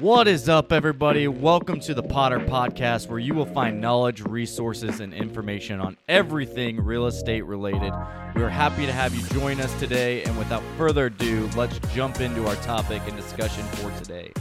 [0.00, 1.26] What is up, everybody?
[1.26, 6.78] Welcome to the Potter Podcast, where you will find knowledge, resources, and information on everything
[6.78, 7.94] real estate related.
[8.34, 12.20] We are happy to have you join us today, and without further ado, let's jump
[12.20, 14.32] into our topic and discussion for today.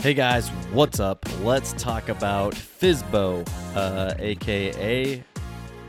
[0.00, 1.26] Hey guys, what's up?
[1.42, 5.22] Let's talk about FSBO, uh, aka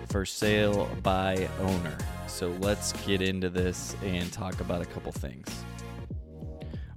[0.10, 1.98] for sale by owner.
[2.28, 5.48] So let's get into this and talk about a couple things.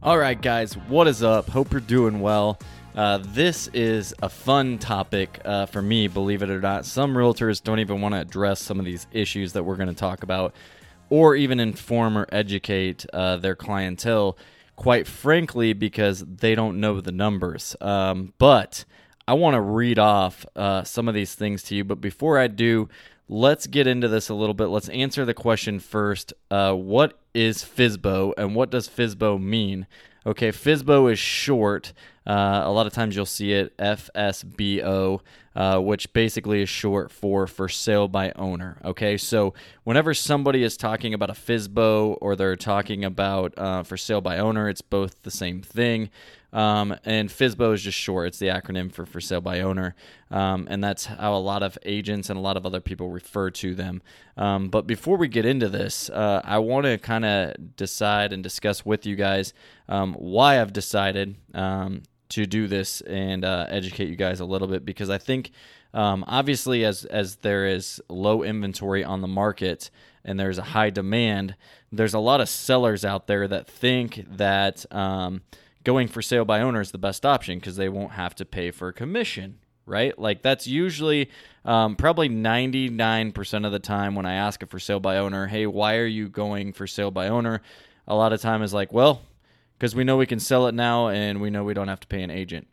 [0.02, 1.50] All right, guys, what is up?
[1.50, 2.58] Hope you're doing well.
[2.94, 6.86] Uh, this is a fun topic uh, for me, believe it or not.
[6.86, 9.94] Some realtors don't even want to address some of these issues that we're going to
[9.94, 10.54] talk about,
[11.10, 14.38] or even inform or educate uh, their clientele,
[14.74, 17.76] quite frankly, because they don't know the numbers.
[17.82, 18.86] Um, but
[19.28, 21.84] I want to read off uh, some of these things to you.
[21.84, 22.88] But before I do,
[23.30, 24.66] let's get into this a little bit.
[24.66, 26.34] Let's answer the question first.
[26.50, 29.86] Uh, what is FSBO and what does FSBO mean?
[30.26, 31.92] Okay, FSBO is short.
[32.26, 35.20] Uh, a lot of times you'll see it FSBO,
[35.56, 38.78] uh, which basically is short for for sale by owner.
[38.84, 43.96] Okay, so whenever somebody is talking about a FSBO or they're talking about uh, for
[43.96, 46.10] sale by owner, it's both the same thing.
[46.52, 48.26] Um, and FSBO is just short.
[48.28, 49.94] It's the acronym for for sale by owner,
[50.30, 53.50] um, and that's how a lot of agents and a lot of other people refer
[53.50, 54.02] to them.
[54.36, 58.42] Um, but before we get into this, uh, I want to kind of decide and
[58.42, 59.54] discuss with you guys
[59.88, 64.68] um, why I've decided um, to do this and uh, educate you guys a little
[64.68, 65.50] bit because I think.
[65.92, 69.90] Um, obviously, as as there is low inventory on the market
[70.24, 71.56] and there's a high demand,
[71.90, 75.42] there's a lot of sellers out there that think that um,
[75.84, 78.70] going for sale by owner is the best option because they won't have to pay
[78.70, 80.16] for a commission, right?
[80.18, 81.30] Like that's usually
[81.64, 85.66] um, probably 99% of the time when I ask a for sale by owner, hey,
[85.66, 87.62] why are you going for sale by owner?
[88.06, 89.22] A lot of time is like, well,
[89.80, 92.06] because we know we can sell it now and we know we don't have to
[92.06, 92.68] pay an agent,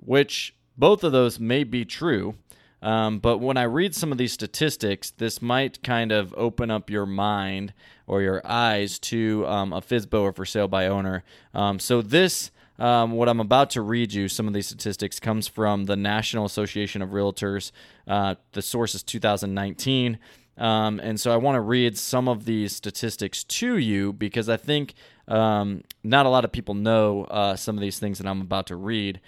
[0.00, 2.36] which both of those may be true.
[2.82, 6.88] Um, but when I read some of these statistics, this might kind of open up
[6.88, 7.74] your mind
[8.06, 11.24] or your eyes to um, a FSBO or for sale by owner.
[11.52, 12.52] Um, so this.
[12.78, 16.46] Um, what I'm about to read you, some of these statistics, comes from the National
[16.46, 17.72] Association of Realtors.
[18.08, 20.18] Uh, the source is 2019.
[20.60, 24.58] Um, and so I want to read some of these statistics to you because I
[24.58, 24.94] think
[25.30, 28.66] um, not a lot of people know uh, some of these things that I'm about
[28.66, 29.20] to read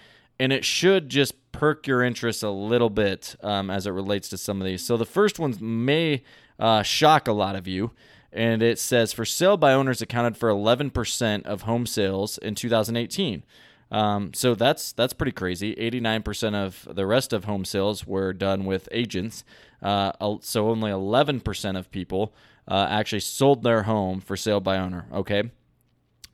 [0.43, 4.37] and it should just perk your interest a little bit um, as it relates to
[4.37, 4.85] some of these.
[4.85, 6.25] So the first ones may
[6.59, 7.93] uh, shock a lot of you,
[8.33, 13.45] and it says for sale by owners accounted for 11% of home sales in 2018.
[13.93, 15.77] Um, so that's that's pretty crazy.
[15.77, 19.45] 89% of the rest of home sales were done with agents.
[19.81, 22.35] Uh, so only 11% of people
[22.67, 25.07] uh, actually sold their home for sale by owner.
[25.13, 25.51] Okay,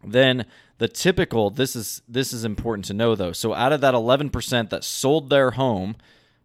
[0.05, 0.47] then
[0.79, 3.33] the typical this is this is important to know though.
[3.33, 5.97] So out of that 11% that sold their home,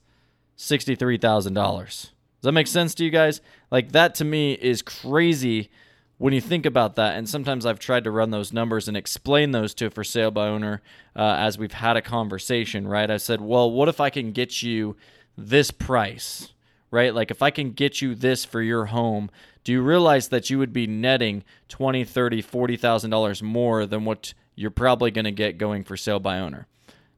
[0.58, 1.86] $63,000.
[1.86, 2.12] Does
[2.42, 3.40] that make sense to you guys?
[3.72, 5.70] Like that to me is crazy
[6.18, 9.52] when you think about that, and sometimes I've tried to run those numbers and explain
[9.52, 10.82] those to a for sale by owner
[11.16, 13.10] uh, as we've had a conversation, right?
[13.10, 14.96] I said, well, what if I can get you
[15.38, 16.54] this price,
[16.92, 17.14] right?
[17.14, 19.32] Like if I can get you this for your home,
[19.64, 24.06] do you realize that you would be netting twenty, thirty, forty thousand dollars more than
[24.06, 26.68] what you're probably going to get going for sale by owner?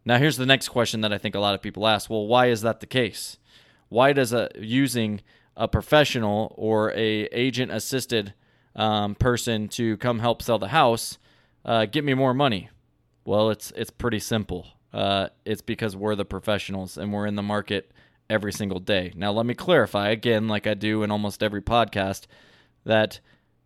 [0.05, 2.09] Now, here's the next question that I think a lot of people ask.
[2.09, 3.37] Well, why is that the case?
[3.89, 5.21] Why does a using
[5.57, 8.33] a professional or a agent assisted
[8.75, 11.17] um, person to come help sell the house,
[11.63, 12.69] uh, get me more money.
[13.25, 14.67] Well, it's it's pretty simple.
[14.93, 17.91] Uh, it's because we're the professionals and we're in the market
[18.29, 19.11] every single day.
[19.15, 22.27] Now, let me clarify again, like I do in almost every podcast,
[22.85, 23.19] that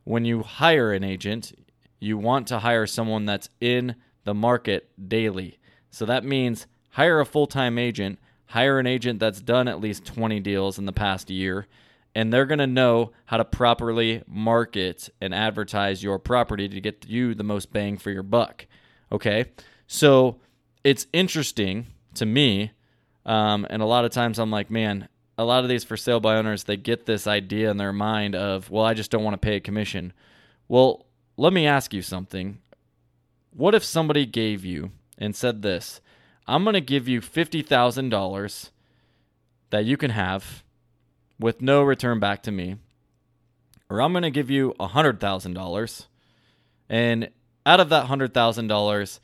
[0.04, 1.54] when you hire an agent,
[2.00, 5.60] you want to hire someone that's in the market daily.
[5.92, 10.06] So that means hire a full time agent, hire an agent that's done at least
[10.06, 11.68] 20 deals in the past year,
[12.16, 17.06] and they're going to know how to properly market and advertise your property to get
[17.08, 18.66] you the most bang for your buck.
[19.12, 19.46] Okay.
[19.88, 20.40] So
[20.84, 22.72] it's interesting to me.
[23.26, 25.08] Um, and a lot of times I'm like, man,
[25.38, 28.36] a lot of these for sale by owners, they get this idea in their mind
[28.36, 30.14] of, well, I just don't want to pay a commission.
[30.68, 31.06] Well,
[31.38, 32.60] let me ask you something.
[33.52, 36.02] What if somebody gave you and said this
[36.48, 38.70] I'm going to give you $50,000
[39.70, 40.64] that you can have
[41.40, 42.76] with no return back to me,
[43.90, 46.06] or I'm going to give you $100,000.
[46.90, 47.30] And
[47.66, 49.20] out of that $100,000,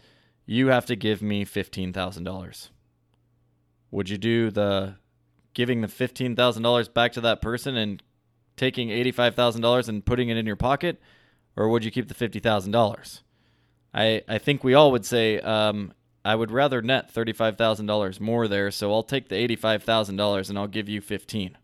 [0.46, 2.70] you have to give me $15,000.
[3.92, 4.96] Would you do the
[5.54, 8.04] giving the $15,000 back to that person and
[8.58, 11.02] taking $85,000 and putting it in your pocket?
[11.56, 13.22] Or would you keep the $50,000?
[13.94, 15.94] I, I think we all would say um,
[16.26, 20.90] I would rather net $35,000 more there, so I'll take the $85,000 and I'll give
[20.90, 21.58] you 15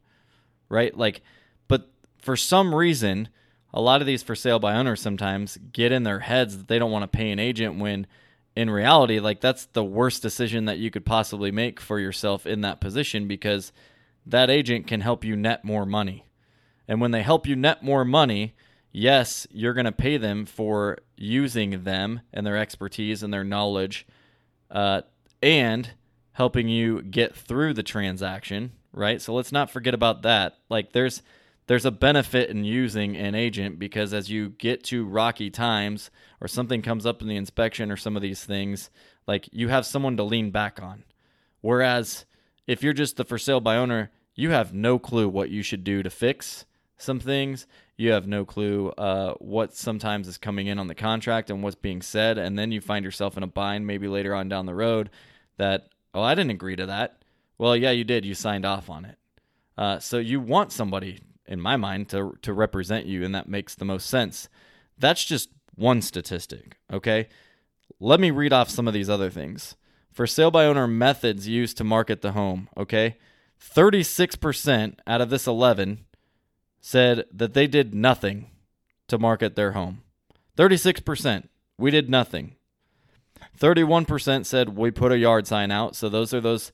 [0.72, 0.96] right?
[0.96, 1.22] Like,
[1.68, 1.90] but
[2.20, 3.30] for some reason,
[3.74, 6.80] a lot of these for sale by owners sometimes get in their heads that they
[6.80, 8.08] don't want to pay an agent when
[8.56, 12.62] in reality, like that's the worst decision that you could possibly make for yourself in
[12.62, 13.72] that position because
[14.26, 16.26] that agent can help you net more money.
[16.88, 18.54] And when they help you net more money,
[18.92, 24.06] yes, you're going to pay them for using them and their expertise and their knowledge
[24.70, 25.02] uh,
[25.42, 25.92] and
[26.34, 29.22] helping you get through the transaction right?
[29.22, 30.58] So let's not forget about that.
[30.70, 31.22] Like there's
[31.68, 36.12] there's a benefit in using an agent because as you get to rocky times
[36.42, 38.90] or something comes up in the inspection or some of these things,
[39.28, 41.04] like you have someone to lean back on.
[41.62, 42.26] Whereas
[42.68, 45.84] if you're just the for sale by owner, you have no clue what you should
[45.84, 46.66] do to fix
[46.98, 47.68] some things.
[47.96, 51.76] You have no clue uh, what sometimes is coming in on the contract and what's
[51.76, 54.74] being said, and then you find yourself in a bind maybe later on down the
[54.76, 55.10] road
[55.58, 57.21] that oh I didn't agree to that
[57.62, 58.26] well, yeah, you did.
[58.26, 59.20] You signed off on it.
[59.78, 63.76] Uh, so you want somebody, in my mind, to to represent you, and that makes
[63.76, 64.50] the most sense.
[64.98, 66.78] That's just one statistic.
[66.92, 67.28] Okay,
[68.00, 69.76] let me read off some of these other things.
[70.12, 72.68] For sale by owner methods used to market the home.
[72.76, 73.18] Okay,
[73.60, 76.06] thirty six percent out of this eleven
[76.80, 78.50] said that they did nothing
[79.08, 80.02] to market their home.
[80.58, 81.48] Thirty six percent.
[81.78, 82.56] We did nothing.
[83.60, 85.96] 31% said we put a yard sign out.
[85.96, 86.72] So those are those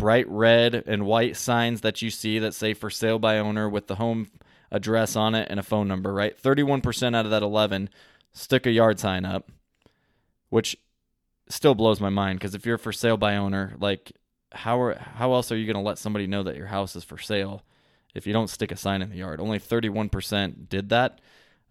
[0.00, 3.86] bright red and white signs that you see that say for sale by owner with
[3.86, 4.28] the home
[4.70, 6.40] address on it and a phone number, right?
[6.40, 7.90] 31% out of that 11
[8.32, 9.50] stick a yard sign up,
[10.48, 10.74] which
[11.50, 14.12] still blows my mind because if you're for sale by owner, like
[14.52, 17.04] how are, how else are you going to let somebody know that your house is
[17.04, 17.62] for sale
[18.14, 19.38] if you don't stick a sign in the yard?
[19.38, 21.20] Only 31% did that.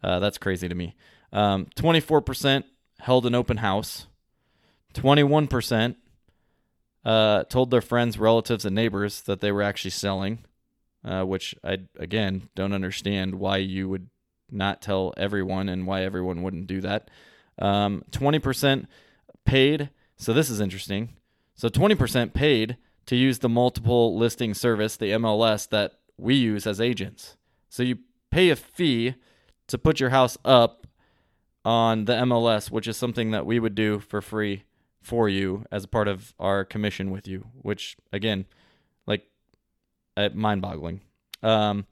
[0.04, 0.96] Uh, that's crazy to me.
[1.34, 2.64] Um, 24%
[3.00, 4.06] held an open house.
[4.94, 5.96] 21%
[7.06, 10.40] uh, told their friends, relatives, and neighbors that they were actually selling,
[11.04, 14.10] uh, which I, again, don't understand why you would
[14.52, 17.10] not tell everyone and why everyone wouldn't do that.
[17.58, 18.86] Um, 20%
[19.46, 19.90] paid.
[20.18, 21.10] So this is interesting.
[21.56, 26.82] So 20% paid to use the multiple listing service, the MLS, that we use as
[26.82, 27.38] agents.
[27.70, 28.00] So you
[28.30, 29.16] pay a fee
[29.68, 30.88] to put your house up
[31.64, 34.64] on the MLS, which is something that we would do for free
[35.02, 38.46] for you as a part of our commission with you, which again,
[39.08, 39.24] like,
[40.18, 41.02] uh, mind boggling.
[41.42, 41.88] Um,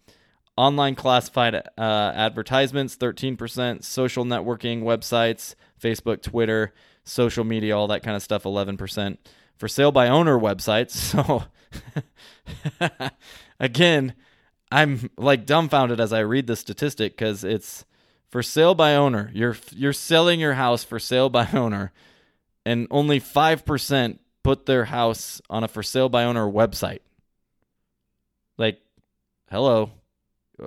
[0.58, 6.74] online classified uh, advertisements, 13%, social networking, websites, Facebook, Twitter,
[7.04, 9.18] social media, all that kind of stuff, 11%.
[9.56, 11.44] For sale by owner websites, so
[13.60, 14.14] again,
[14.72, 17.86] I'm like dumbfounded as I read the statistic because it's
[18.30, 19.32] for sale by owner.
[19.34, 21.92] You're you're selling your house for sale by owner
[22.68, 27.00] and only 5% put their house on a for sale by owner website.
[28.58, 28.82] Like,
[29.50, 29.92] hello.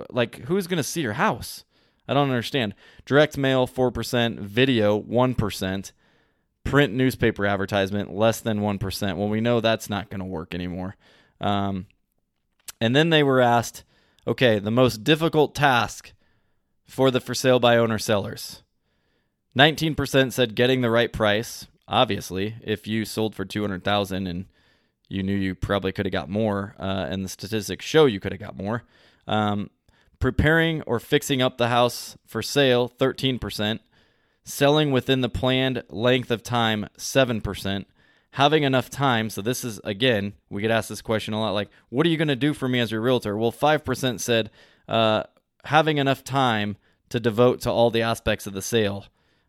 [0.09, 1.63] Like, who's going to see your house?
[2.07, 2.73] I don't understand.
[3.05, 4.39] Direct mail, 4%.
[4.39, 5.91] Video, 1%.
[6.63, 9.17] Print newspaper advertisement, less than 1%.
[9.17, 10.95] Well, we know that's not going to work anymore.
[11.39, 11.85] Um,
[12.79, 13.83] and then they were asked
[14.27, 16.13] okay, the most difficult task
[16.85, 18.63] for the for sale by owner sellers.
[19.57, 24.45] 19% said getting the right price, obviously if you sold for 200,000 and
[25.09, 28.31] you knew you probably could have got more uh, and the statistics show you could
[28.31, 28.83] have got more
[29.27, 29.69] um,
[30.19, 33.79] preparing or fixing up the house for sale 13%
[34.43, 37.85] selling within the planned length of time 7%
[38.31, 39.29] having enough time.
[39.29, 41.51] So this is again, we get asked this question a lot.
[41.51, 43.37] Like, what are you going to do for me as your realtor?
[43.37, 44.49] Well, five percent said
[44.87, 45.23] uh,
[45.65, 46.77] having enough time
[47.09, 49.05] to devote to all the aspects of the sale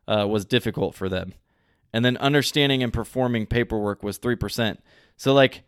[0.08, 1.34] uh, was difficult for them,
[1.92, 4.82] and then understanding and performing paperwork was three percent.
[5.16, 5.62] So like,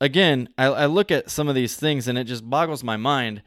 [0.00, 3.42] again, I, I look at some of these things and it just boggles my mind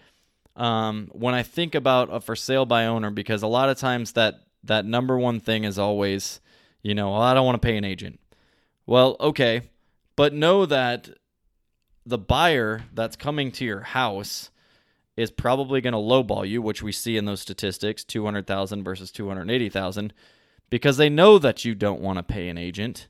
[0.56, 4.13] um, when I think about a for sale by owner because a lot of times
[4.13, 6.39] that that number one thing is always,
[6.82, 8.20] you know, well, I don't want to pay an agent.
[8.86, 9.62] Well, okay,
[10.15, 11.10] but know that
[12.06, 14.50] the buyer that's coming to your house
[15.15, 20.13] is probably going to lowball you, which we see in those statistics, 200,000 versus 280,000,
[20.74, 23.08] because they know that you don't want to pay an agent,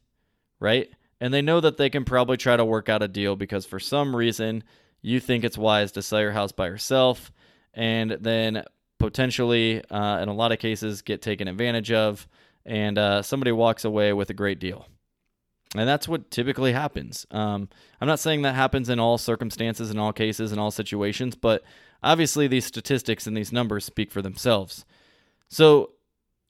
[0.59, 0.89] right?
[1.21, 3.79] And they know that they can probably try to work out a deal because for
[3.79, 4.65] some reason
[5.01, 7.31] you think it's wise to sell your house by yourself
[7.73, 8.65] and then
[8.99, 12.27] potentially, uh, in a lot of cases, get taken advantage of
[12.65, 14.85] and uh, somebody walks away with a great deal.
[15.73, 17.25] And that's what typically happens.
[17.31, 17.69] Um,
[18.01, 21.63] I'm not saying that happens in all circumstances, in all cases, in all situations, but
[22.03, 24.83] obviously these statistics and these numbers speak for themselves.
[25.47, 25.91] So,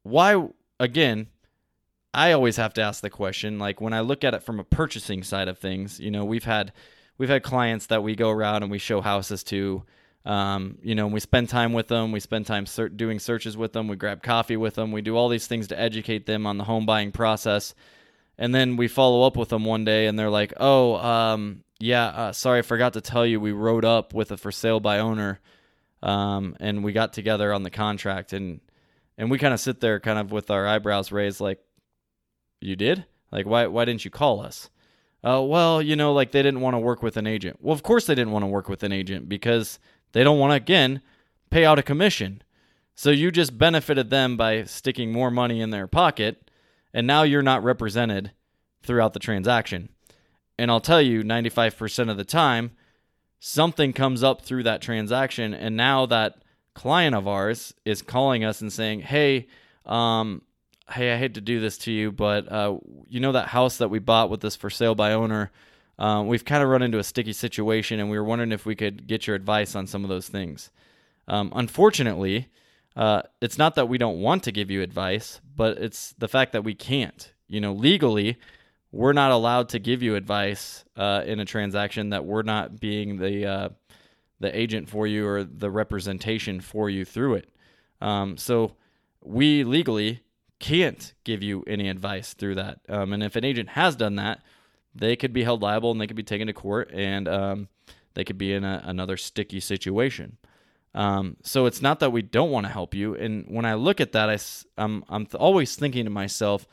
[0.01, 0.50] why,
[0.83, 1.27] again,
[2.13, 4.63] I always have to ask the question like when I look at it from a
[4.63, 6.73] purchasing side of things, you know, we've had
[7.17, 9.83] we've had clients that we go around and we show houses to
[10.25, 12.13] um, you know, we spend time with them.
[12.13, 13.89] We spend time ser- doing searches with them.
[13.89, 14.93] We grab coffee with them.
[14.93, 17.75] We do all these things to educate them on the home buying process.
[18.37, 22.05] And then we follow up with them one day and they're like, oh, um, yeah,
[22.05, 24.99] uh, sorry, I forgot to tell you we wrote up with a for sale by
[24.99, 25.41] owner
[26.01, 28.31] um, and we got together on the contract.
[28.31, 28.61] And,
[29.17, 31.60] and we kind of sit there kind of with our eyebrows raised like,
[32.62, 33.05] you did?
[33.32, 34.70] Like, why, why didn't you call us?
[35.24, 37.58] Uh, well, you know, like they didn't want to work with an agent.
[37.62, 39.79] Well, of course they didn't want to work with an agent because
[40.12, 41.01] they don't want to, again,
[41.50, 42.41] pay out a commission.
[42.96, 46.51] So you just benefited them by sticking more money in their pocket,
[46.93, 48.32] and now you're not represented
[48.84, 49.89] throughout the transaction.
[50.60, 52.72] And I'll tell you, 95% of the time,
[53.39, 56.42] something comes up through that transaction, and now that
[56.73, 59.47] client of ours is calling us and saying, "Hey,
[59.85, 60.41] um,
[60.89, 62.77] hey, I hate to do this to you, but uh,
[63.09, 65.51] you know that house that we bought with this for sale by owner."
[65.99, 68.75] um, we've kind of run into a sticky situation, and we were wondering if we
[68.75, 70.71] could get your advice on some of those things.
[71.27, 72.49] Um, unfortunately,
[72.95, 76.53] uh, it's not that we don't want to give you advice, but it's the fact
[76.53, 77.31] that we can't.
[77.47, 78.37] You know, legally,
[78.91, 83.17] we're not allowed to give you advice uh, in a transaction that we're not being
[83.17, 83.69] the uh,
[84.43, 87.50] the agent for you or the representation for you through it.
[88.01, 88.75] Um, so
[89.21, 90.19] we legally
[90.59, 92.81] can't give you any advice through that.
[92.89, 94.43] Um, and if an agent has done that,
[94.93, 97.69] they could be held liable and they could be taken to court and um,
[98.15, 100.38] they could be in a, another sticky situation.
[100.93, 103.15] Um, so it's not that we don't want to help you.
[103.15, 104.38] And when I look at that, I,
[104.77, 106.67] I'm, I'm always thinking to myself,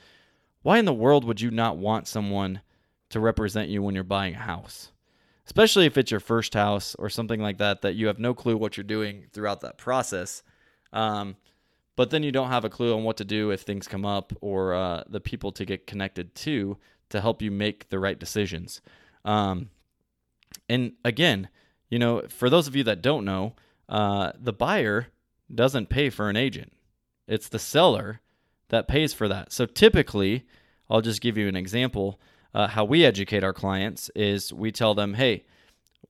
[0.62, 2.62] why in the world would you not want someone
[3.11, 4.91] to represent you when you're buying a house?
[5.50, 8.57] Especially if it's your first house or something like that, that you have no clue
[8.57, 10.45] what you're doing throughout that process.
[10.92, 11.35] Um,
[11.97, 14.33] but then you don't have a clue on what to do if things come up
[14.40, 16.78] or uh, the people to get connected to
[17.09, 18.80] to help you make the right decisions.
[19.25, 19.71] Um,
[20.69, 21.49] and again,
[21.88, 23.57] you know, for those of you that don't know,
[23.88, 25.09] uh, the buyer
[25.52, 26.73] doesn't pay for an agent.
[27.26, 28.21] It's the seller
[28.69, 29.52] that pays for that.
[29.52, 30.47] So typically,
[30.88, 32.21] I'll just give you an example.
[32.54, 35.45] Uh, how we educate our clients is we tell them, "Hey,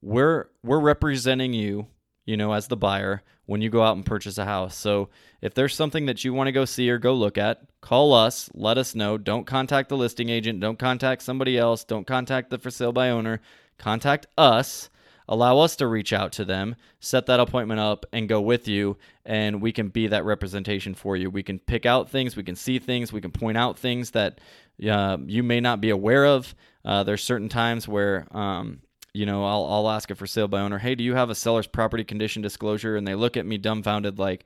[0.00, 1.86] we're we're representing you
[2.30, 4.76] you know, as the buyer when you go out and purchase a house.
[4.76, 5.08] So
[5.40, 8.48] if there's something that you want to go see or go look at, call us,
[8.54, 9.18] let us know.
[9.18, 13.10] Don't contact the listing agent, don't contact somebody else, don't contact the for sale by
[13.10, 13.40] owner.
[13.78, 14.90] Contact us.
[15.30, 18.98] Allow us to reach out to them, set that appointment up, and go with you.
[19.24, 21.30] And we can be that representation for you.
[21.30, 24.40] We can pick out things, we can see things, we can point out things that
[24.86, 26.54] uh, you may not be aware of.
[26.84, 28.82] Uh, there's certain times where um,
[29.12, 31.34] you know, I'll I'll ask a for sale by owner, hey, do you have a
[31.34, 32.96] seller's property condition disclosure?
[32.96, 34.44] And they look at me dumbfounded, like,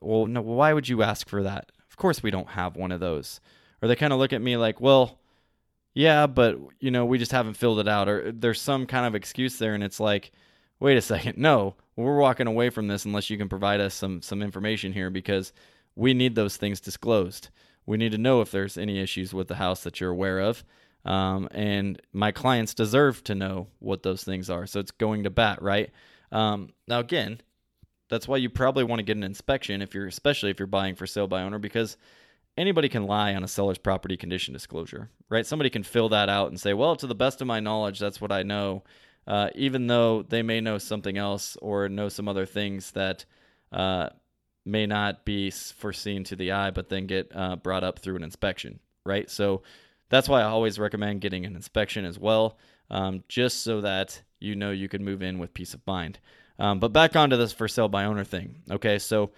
[0.00, 1.70] well, no, why would you ask for that?
[1.90, 3.40] Of course we don't have one of those.
[3.80, 5.18] Or they kind of look at me like, well,
[5.94, 8.08] yeah, but you know, we just haven't filled it out.
[8.08, 10.32] Or there's some kind of excuse there, and it's like,
[10.80, 14.22] wait a second, no, we're walking away from this unless you can provide us some
[14.22, 15.52] some information here because
[15.94, 17.48] we need those things disclosed.
[17.84, 20.64] We need to know if there's any issues with the house that you're aware of.
[21.04, 24.66] Um, and my clients deserve to know what those things are.
[24.66, 25.90] So it's going to bat, right?
[26.30, 27.40] Um, now, again,
[28.08, 30.94] that's why you probably want to get an inspection if you're, especially if you're buying
[30.94, 31.96] for sale by owner, because
[32.56, 35.46] anybody can lie on a seller's property condition disclosure, right?
[35.46, 38.20] Somebody can fill that out and say, well, to the best of my knowledge, that's
[38.20, 38.82] what I know,
[39.26, 43.24] uh, even though they may know something else or know some other things that
[43.72, 44.10] uh,
[44.64, 48.22] may not be foreseen to the eye, but then get uh, brought up through an
[48.22, 49.30] inspection, right?
[49.30, 49.62] So
[50.08, 52.58] that's why I always recommend getting an inspection as well,
[52.90, 56.18] um, just so that you know you can move in with peace of mind.
[56.58, 58.56] Um, but back onto this for sale by owner thing.
[58.70, 59.30] Okay, so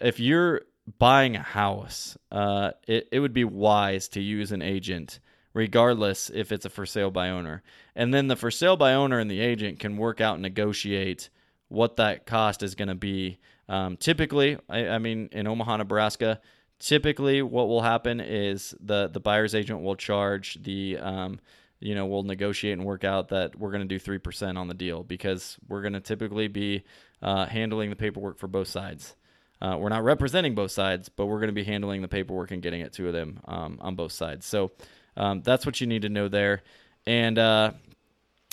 [0.00, 0.62] if you're
[0.98, 5.20] buying a house, uh, it, it would be wise to use an agent,
[5.54, 7.62] regardless if it's a for sale by owner.
[7.94, 11.30] And then the for sale by owner and the agent can work out and negotiate
[11.68, 13.38] what that cost is going to be.
[13.68, 16.40] Um, typically, I, I mean, in Omaha, Nebraska,
[16.78, 21.38] typically what will happen is the the buyer's agent will charge the um,
[21.78, 24.74] you know we'll negotiate and work out that we're going to do 3% on the
[24.74, 26.82] deal because we're going to typically be
[27.22, 29.14] uh, handling the paperwork for both sides
[29.62, 32.62] uh, we're not representing both sides but we're going to be handling the paperwork and
[32.62, 34.44] getting it to them um, on both sides.
[34.44, 34.72] So
[35.16, 36.62] um, that's what you need to know there.
[37.06, 37.72] And uh,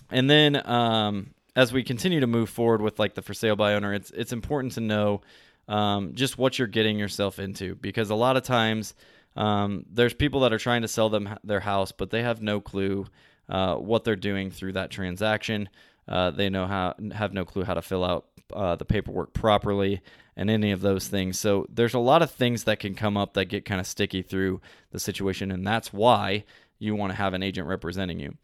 [0.09, 3.73] and then um, as we continue to move forward with like the for sale by
[3.73, 5.21] owner it's it's important to know
[5.67, 7.75] um, just what you're getting yourself into.
[7.75, 8.93] Because a lot of times
[9.35, 12.59] um, there's people that are trying to sell them their house, but they have no
[12.59, 13.05] clue
[13.47, 15.69] uh, what they're doing through that transaction.
[16.07, 20.01] Uh, they know how have no clue how to fill out uh, the paperwork properly
[20.39, 21.37] and any of those things.
[21.37, 24.21] So there's a lot of things that can come up that get kind of sticky
[24.21, 26.45] through the situation, and that's why
[26.79, 28.37] you want to have an agent representing you.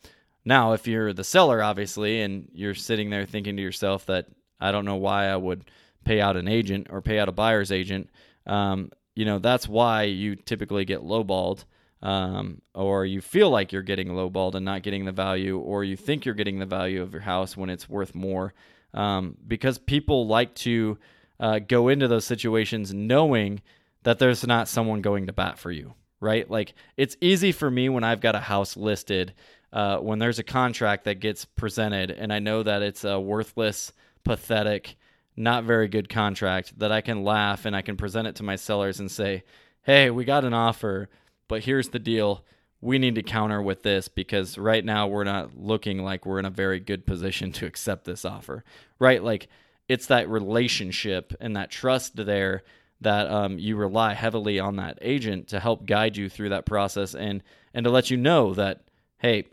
[0.43, 4.27] Now, if you're the seller, obviously, and you're sitting there thinking to yourself that
[4.59, 5.63] I don't know why I would
[6.03, 8.09] pay out an agent or pay out a buyer's agent,
[8.45, 11.63] um, you know that's why you typically get lowballed,
[12.01, 15.95] um, or you feel like you're getting lowballed and not getting the value, or you
[15.95, 18.53] think you're getting the value of your house when it's worth more,
[18.93, 20.97] um, because people like to
[21.39, 23.61] uh, go into those situations knowing
[24.03, 26.49] that there's not someone going to bat for you, right?
[26.49, 29.33] Like it's easy for me when I've got a house listed.
[29.73, 33.91] Uh, when there's a contract that gets presented and I know that it's a worthless,
[34.23, 34.95] pathetic,
[35.35, 38.55] not very good contract that I can laugh and I can present it to my
[38.55, 39.43] sellers and say,
[39.83, 41.09] hey, we got an offer,
[41.47, 42.45] but here's the deal.
[42.79, 46.45] We need to counter with this because right now we're not looking like we're in
[46.45, 48.63] a very good position to accept this offer,
[48.99, 49.23] right?
[49.23, 49.47] Like
[49.87, 52.63] it's that relationship and that trust there
[53.01, 57.13] that um, you rely heavily on that agent to help guide you through that process
[57.13, 57.43] and
[57.73, 58.81] and to let you know that
[59.17, 59.45] hey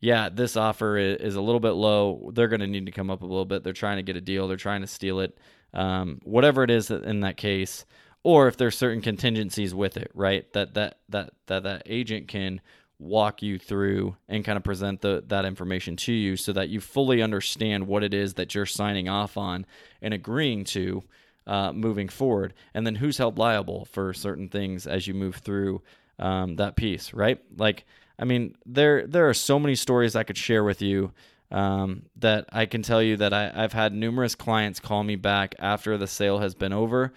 [0.00, 2.30] yeah, this offer is a little bit low.
[2.32, 3.62] They're going to need to come up a little bit.
[3.62, 4.48] They're trying to get a deal.
[4.48, 5.36] They're trying to steal it.
[5.74, 7.84] Um, whatever it is in that case,
[8.22, 10.50] or if there's certain contingencies with it, right?
[10.54, 12.60] That that that that that agent can
[13.00, 16.80] walk you through and kind of present the, that information to you so that you
[16.80, 19.64] fully understand what it is that you're signing off on
[20.02, 21.02] and agreeing to
[21.46, 22.52] uh, moving forward.
[22.74, 25.82] And then who's held liable for certain things as you move through
[26.18, 27.40] um, that piece, right?
[27.56, 27.86] Like
[28.20, 31.12] I mean, there there are so many stories I could share with you
[31.50, 35.54] um, that I can tell you that I, I've had numerous clients call me back
[35.58, 37.14] after the sale has been over,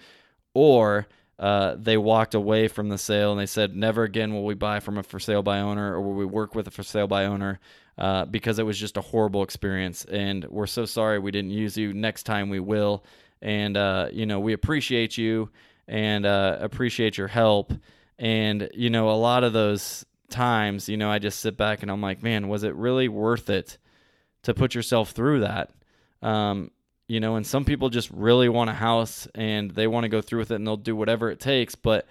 [0.54, 1.06] or
[1.38, 4.80] uh, they walked away from the sale and they said, never again will we buy
[4.80, 7.24] from a for sale by owner or will we work with a for sale by
[7.24, 7.58] owner
[7.98, 10.04] uh, because it was just a horrible experience.
[10.04, 11.92] And we're so sorry we didn't use you.
[11.92, 13.04] Next time we will.
[13.42, 15.50] And, uh, you know, we appreciate you
[15.88, 17.72] and uh, appreciate your help.
[18.18, 21.90] And, you know, a lot of those times, you know, I just sit back and
[21.90, 23.76] I'm like, man, was it really worth it
[24.44, 25.70] to put yourself through that?
[26.22, 26.70] Um,
[27.06, 30.22] you know, and some people just really want a house and they want to go
[30.22, 31.74] through with it and they'll do whatever it takes.
[31.74, 32.06] But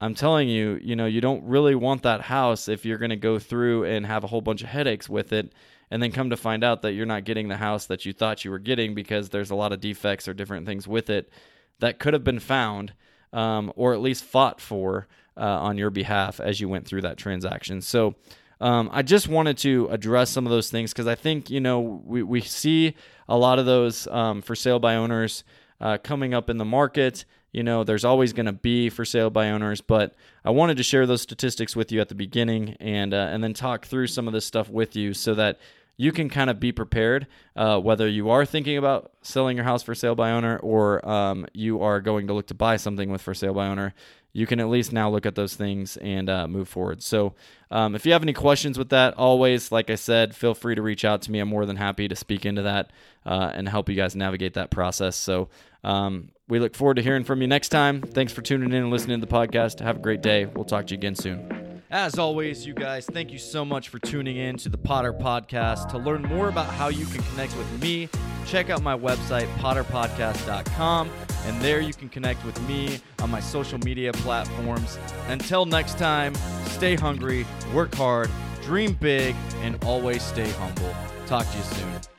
[0.00, 3.16] I'm telling you, you know, you don't really want that house if you're going to
[3.16, 5.52] go through and have a whole bunch of headaches with it
[5.90, 8.44] and then come to find out that you're not getting the house that you thought
[8.44, 11.30] you were getting because there's a lot of defects or different things with it
[11.78, 12.92] that could have been found
[13.32, 17.16] um, or at least fought for uh, on your behalf as you went through that
[17.16, 17.80] transaction.
[17.80, 18.14] So
[18.60, 21.80] um, I just wanted to address some of those things because I think you know
[21.80, 22.94] we we see
[23.28, 25.44] a lot of those um, for sale by owners
[25.80, 27.24] uh, coming up in the market.
[27.52, 30.14] You know, there's always going to be for sale by owners, but
[30.44, 33.54] I wanted to share those statistics with you at the beginning and uh, and then
[33.54, 35.58] talk through some of this stuff with you so that
[35.98, 39.82] you can kind of be prepared uh, whether you are thinking about selling your house
[39.82, 43.22] for sale by owner or um, you are going to look to buy something with
[43.22, 43.94] for sale by owner
[44.36, 47.02] you can at least now look at those things and uh, move forward.
[47.02, 47.32] So,
[47.70, 50.82] um, if you have any questions with that, always, like I said, feel free to
[50.82, 51.38] reach out to me.
[51.38, 52.90] I'm more than happy to speak into that
[53.24, 55.16] uh, and help you guys navigate that process.
[55.16, 55.48] So,
[55.82, 58.02] um, we look forward to hearing from you next time.
[58.02, 59.80] Thanks for tuning in and listening to the podcast.
[59.80, 60.44] Have a great day.
[60.44, 61.82] We'll talk to you again soon.
[61.90, 65.88] As always, you guys, thank you so much for tuning in to the Potter Podcast.
[65.90, 68.10] To learn more about how you can connect with me,
[68.46, 71.10] check out my website, potterpodcast.com,
[71.44, 74.98] and there you can connect with me on my social media platforms.
[75.28, 76.34] Until next time,
[76.66, 78.30] stay hungry, work hard,
[78.62, 80.94] dream big, and always stay humble.
[81.26, 82.15] Talk to you soon.